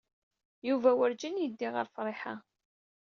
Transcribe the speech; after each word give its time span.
Yuba 0.67 0.89
werjin 0.97 1.41
yeddi 1.41 1.67
ɣer 1.75 1.85
Friḥa. 1.95 2.35